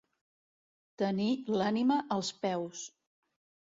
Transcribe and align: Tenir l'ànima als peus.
Tenir 1.03 1.29
l'ànima 1.59 2.01
als 2.19 2.35
peus. 2.43 2.87